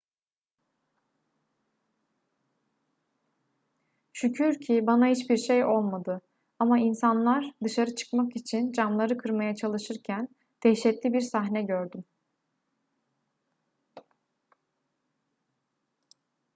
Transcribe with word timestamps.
şükür 4.13 4.59
ki 4.59 4.87
bana 4.87 5.07
hiçbir 5.07 5.37
şey 5.37 5.65
olmadı 5.65 6.21
ama 6.59 6.79
insanlar 6.79 7.51
dışarı 7.63 7.95
çıkmak 7.95 8.35
için 8.35 8.71
camları 8.71 9.17
kırmaya 9.17 9.55
çalışırken 9.55 10.27
dehşetli 10.63 11.13
bir 11.13 11.21
sahne 11.21 11.61
gördüm 11.63 12.03